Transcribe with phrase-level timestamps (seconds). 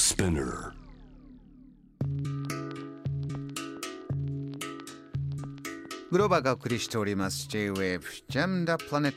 [0.00, 0.72] Spinner.
[6.10, 7.46] グローバーがお送りしております。
[7.48, 8.00] J-Wave
[8.30, 9.14] Jam the Planet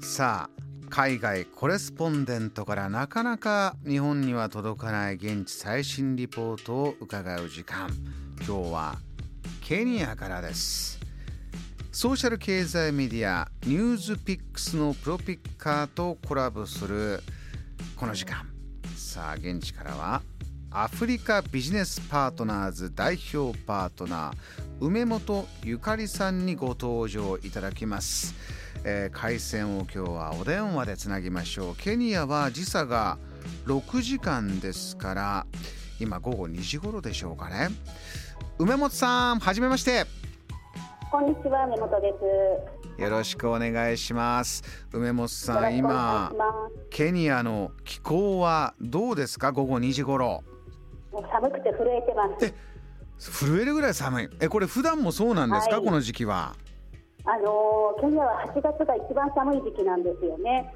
[0.00, 7.90] さあ海外コレスポンデントからなかなか日本には届かない現地最新リポートを伺う時間。
[8.46, 8.98] 今日は
[9.60, 11.00] ケニアからです。
[11.90, 17.20] ソーシャル経済メディア NewsPicks のプロピッカーとコラボする
[17.96, 18.57] この時間。
[18.98, 20.22] さあ現地からは
[20.70, 28.34] アフリカビジネスパートナーズ代表パートナー梅本ゆかりさんにご登場いただきます、
[28.84, 31.76] えー回線を今日はお電話でつなぎましょう。
[31.76, 33.18] ケニアは時差が
[33.66, 35.46] 6時間ですから
[36.00, 37.68] 今午後2時頃でしょうかね。
[38.58, 40.06] 梅本さんはじめまして。
[41.10, 42.12] こんにちは、根本で
[42.96, 43.00] す。
[43.02, 44.62] よろしくお願いします
[44.92, 46.32] 梅本よさん今。
[46.90, 49.52] ケニアの気候はどうですか？
[49.52, 50.42] 午後2時頃
[51.12, 52.52] もう寒くて震えてます。
[53.32, 56.54] 震えるぐらい寒いえこれ普段もそうなんですか、はいこの時期は
[57.24, 60.72] あのーケニアは8月が一番寒い時期なんですよね。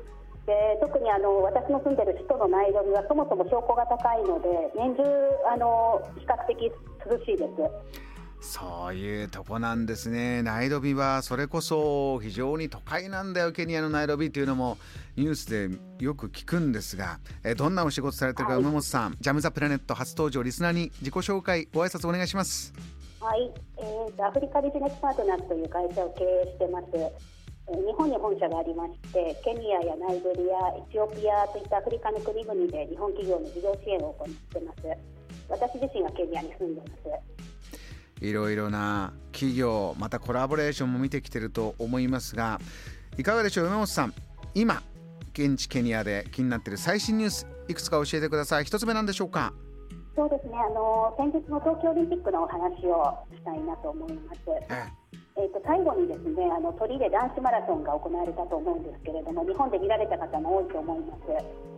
[0.47, 5.03] で特にあの私の住んでる首都のナイロビはそもそも標高が高いので年中
[5.53, 6.73] あのー比較的
[7.07, 8.12] 涼しいです。
[8.43, 10.43] そういうとこなんですね。
[10.43, 14.79] ナイロビはそれこそ非常に都会なんだよ、ケニアのナイロビというのも
[15.17, 15.71] ニュースで
[16.05, 22.75] よく聞くんですが、えどんなお仕事されてるか、はい梅本さん、ジャム・ザ・プラネット初登場、リスナーに自己紹介、ご挨拶お願いします。
[23.21, 26.87] はい、えーとアフリカビジネスパートナーズという会社を経営してます。
[26.95, 27.11] えー
[27.69, 34.79] 日本に本社がありまして、ケニアやナイジェリア、エチオピアといったアフリカの国々で日本企業の事業支援を行っています。
[35.49, 36.93] 私自身はケニアに住んでます。
[38.23, 42.61] いろいろな企業、またコラボレーションも見てきてると思いますが、
[43.19, 44.15] いかがでしょう、梅本さん、
[44.55, 44.81] 今、
[45.33, 48.65] 現地ケニアで気になっている最新ニュース、いくつか教えてください。
[48.65, 49.53] 一つ目なんでしょうか。
[50.15, 54.41] そうですね、あの先日の東京オリンピックのお話をしたいなと思います。
[54.71, 55.03] え
[55.35, 61.73] えー、と最後にですねあの鳥で男子マラソンが行われたと思うんですけれども日本で見られた方も多いと思います、えー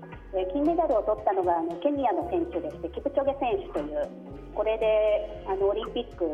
[0.52, 3.00] 金メダルを取ったのがあのケニアの選手でしてキ
[3.44, 4.08] 選手という
[4.54, 6.24] これであのオリンピック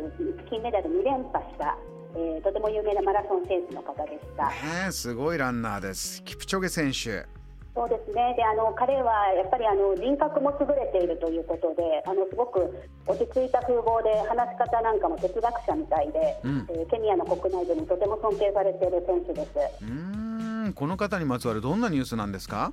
[0.48, 1.76] 金メダル2連覇した、
[2.14, 4.46] えーとても有名なマラソン選手の方でした。
[4.48, 4.52] ね
[4.88, 6.22] えすごいランナーです。
[6.24, 7.24] キプチョゲ選手。
[7.72, 8.34] そうですね。
[8.36, 12.66] で、あの彼はやっぱりあの人格も優れているということで、あのすごく
[13.06, 19.50] 落ち着いた風貌で話し方なんかも哲学者みたいで、うんえーケニアの国内でもとても尊敬されている選手です。
[19.82, 22.72] うーんこの方にまつわるどんなニュースなんですか？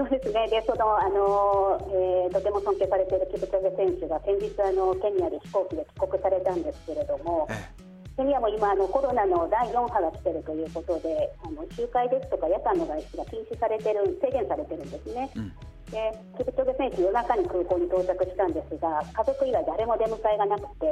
[0.00, 0.48] そうですね。
[0.48, 7.68] で、そのあの、えーとても尊敬されているキプチョゲ選手が先日あのケニアで飛行機で帰国されたんですけれども、え
[8.16, 15.30] ケニアも今あのコロナの第4波が来ているということで、あの集会ですとか夜間の外出が禁止されている制限されているんですね。
[15.36, 15.52] うん
[15.90, 20.86] でキプチョゲ選手、夜中に空港に到着したんですが、家族以外誰も出迎えがなくて、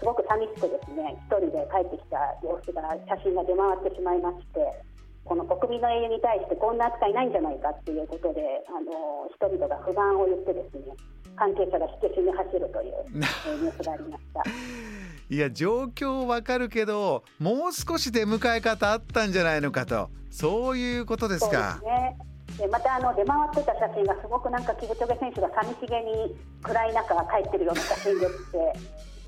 [0.00, 2.80] すごく寂しくですね、一人で帰ってきた様子が、
[3.12, 4.64] 写真が出回ってしまいまして、
[5.24, 10.94] この国民の英雄に対してこんな扱いないんじゃないかっていうことで、あの人々が不満を言ってですね、
[11.36, 12.94] 関係者が火消しに走るという
[13.46, 14.42] えーニュースがありました。
[15.30, 22.18] いや状況わかるけどもう少し出迎え方あったんじゃないのかとそういうことですそうでかすね。
[22.58, 28.72] でまたあの出回ってた写真がすごくなんかキブチョゲ選手が寂しげに暗い中帰ってるような写真でして、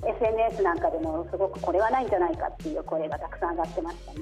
[0.07, 4.19] SNS なんかでもすごくこれはないんじゃないかっていう声がたくさん上がってましたね。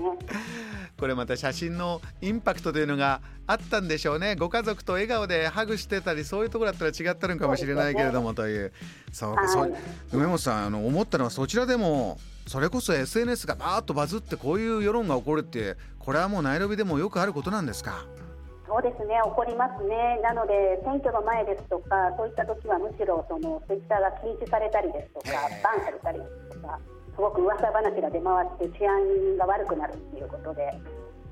[0.99, 4.37] これまた写真のインパクトというのがあったんでしょうね。
[4.37, 8.73] ご家族と笑顔でハグしてたりそういうところだったら違ったのかもしれないけれどもという。
[9.13, 9.73] そうか、そうはい
[10.13, 18.05] 梅本さんあの思ったのはそちらでもそれこそ SNS がバーッとバズってこういう世論が起こるってこれはもうナイロビでもよくあることなんですか？
[18.73, 20.19] そうですね、起こりますね。
[20.23, 26.81] なので選挙の前ですとかそういった時はむしろそのツイッターが禁止されたりですとかバンされたりですとか
[27.13, 30.73] すごく噂話が出回って治安が悪くなるっていうことで。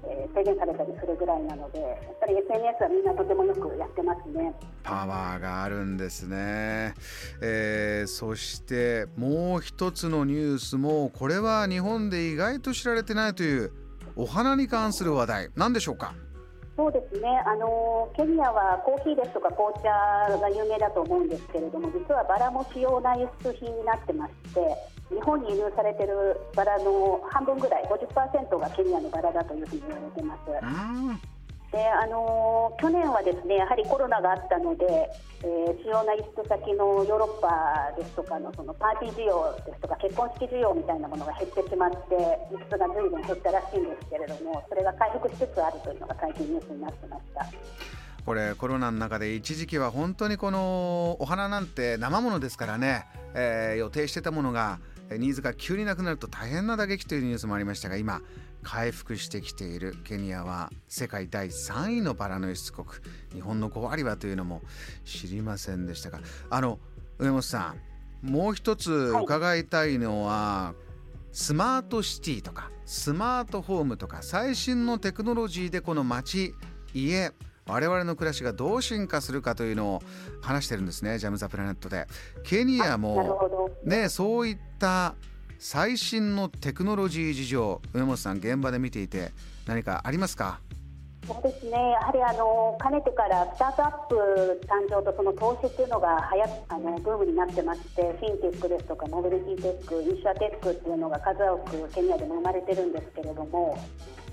[0.03, 4.55] えー制限されたりするぐらいなので、やっぱり SNS はみんなとてもよくやってますね。
[4.83, 6.95] パワーがあるんですね、
[7.43, 13.73] えーそしてもう一つのニュースもこれは日本で意外と知られてないという
[14.17, 16.15] お花に関する話題何でしょうか？
[16.81, 19.91] そうですね、あのケニアはコーヒーですとか紅茶
[20.41, 24.65] が有名だと思うんですけれども、実はバラも主要な輸出品になってまして、
[25.11, 30.41] 日本に輸入されているバラの半分ぐらい、50%がケニアのバラだというふうに言われてます。
[31.73, 34.87] であの去年はですねやはりコロナがあったので、
[35.43, 41.97] えー主要な輸出先のヨーロッパですとかのそのパーティー需要ですとか結婚式需要みたいなものが減ってしまって
[42.53, 47.47] 輸出が随分減ったらしいんですけれどもそれが回復しつつあるというのが最近ニュースになってました。
[48.27, 54.79] これコロナの中で一時期は本当にこのお花なんて生ものですからね、えー、予定してたものが
[55.19, 58.21] ニーズが急になくなると大変な打撃というニュースもありましたが今
[58.63, 62.87] 回復してきているケニアは世界第3位のバラの輸出国。
[63.33, 64.63] 日本の5割はというのも
[65.05, 66.21] 知りませんでしたが。
[66.51, 66.79] あの
[67.19, 67.75] 上本さ
[68.23, 70.75] んもう一つ伺いたいのは、はい、
[71.33, 76.55] スマートシティとかスマートホームとか最新のテクノロジーでこの街
[76.93, 77.33] 家
[77.71, 80.03] 我々の暮らしがどう進化するかというのを
[80.43, 82.07] 話してるんですねジャム・ザ・プラネットで。
[82.45, 85.15] ケニアもねそういった
[85.59, 89.33] 最新のテクノロジー事情上本さん現場で見ていて
[89.67, 90.61] 何かありますか？
[91.27, 94.17] そうですね、やはりあのかねてからスタートアップ
[94.67, 103.79] 誕生とその投資っていうのがはやあのブームになってまして、フィンテックですとか、モビリティテック、インシュアテックっていうのが数多くケニアでも生まれてるんですけれども、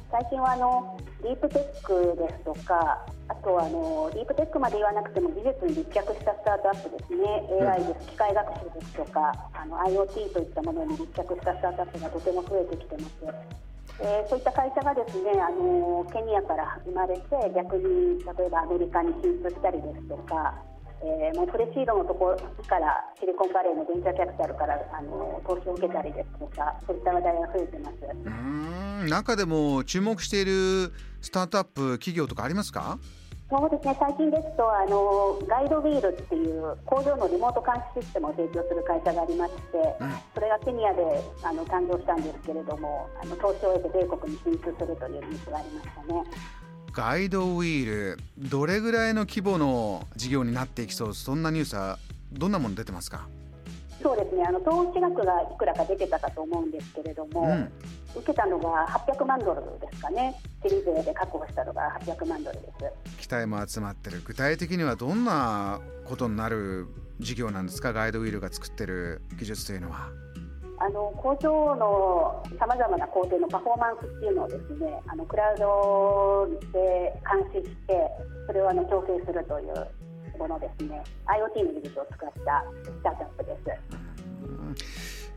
[0.09, 13.57] 最近はあのディープテックですとか、あとはあのディープテックまで言わなくても技術に立脚したスタートアップですね、AI です、機械学習ですとか、あの IoT といったものに立脚したスタートアップがとても増えてきてます。
[14.00, 20.56] えー、そういった会社がですね、あのケニアから生まれて逆に例えばアメリカに進出したりですとか、
[21.04, 27.96] えー、もうプレシードのところからシリコンバレーのベンチャーキャピタルからあの投資を受けたりですとかそういった話題が増えてます。
[28.26, 30.92] うん中でも注目している
[31.22, 32.98] スタートアップ企業とかありますか？
[33.50, 46.24] そうですね最近ですとあのガイドウィールっていう工場のリモート監視システムを提供する会社がありまして、うん、それがケニアであの誕生したんですけれどもあの投資を得て米国に進出するというニュースがありましたね。
[46.98, 52.00] ガイドウィールどれぐらいの規模の事業になっていきそうそんなニュースは
[52.34, 53.28] どんなもの出てますか？
[54.02, 57.72] そうですねあの投資額がいくらか出てたかと思うんですけれども、うん、
[58.16, 62.68] 受けたのが800万ドルですかね、シリーズで確保したのが800万ドルで
[63.20, 63.28] す。
[63.28, 66.88] 期待も集まってる、具体的にはどんなことになる
[67.20, 70.10] 事業なんですか、ガイドウィールが作ってる技術というのは。
[70.80, 77.98] あの工場のさまざまな工程のパフォーマンスっていうのをですねあのクラウドで監視して
[78.46, 83.98] それをあの調整するというものですね IoT の技術を使ったスタートアップです。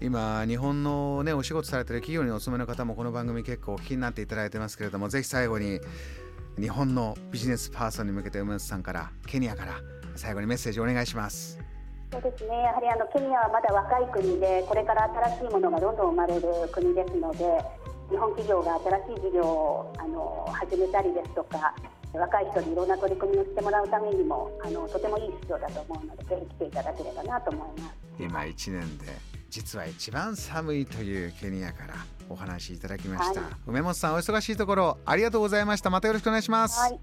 [0.02, 5.78] 今日本のねお仕事されてる企業にお勤めの方もこの番組結構お聞きになっていただいてますけれどもぜひ最後に
[6.58, 9.74] 日本のビジネスパーソンに向けて梅津さんからケニアから
[10.16, 11.69] 最後にメッセージお願いします。
[12.10, 12.56] そうですね。
[12.62, 15.04] やはりあのケニアはまだ若い国でこれから
[15.38, 16.42] 新しいものがどんどん生まれる
[16.72, 17.38] 国ですので
[18.10, 21.72] 日本企業が新しい事業をあの始めたりですとか
[22.12, 27.94] 若い人にいろんな取り組みをしてもらうためにもあのとてもいい市場だと思うのでぜひ来ていただければなと思います。
[28.18, 29.06] 今1年で
[29.48, 31.94] 実は一番寒いというケニアから
[32.28, 35.90] お話いただきました、はい、梅本さんお忙しいところありがとうございました。
[35.90, 36.98] またよろしくお願いします、はい、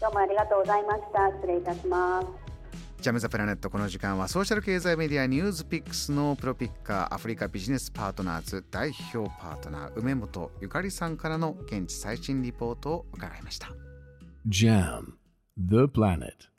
[0.00, 1.28] どうもありがとうございました。
[1.36, 2.43] 失礼いたします
[3.04, 13.68] ジャム・ザ・プラネットこの時間はソーシャル経済メディアニュースピックスのプロピッカーアフリカビジネスパートナーズ代表パートナー梅本ゆかりさんからの現地最新リポートを伺いました。
[14.48, 15.16] JAM
[15.58, 16.53] The Planet.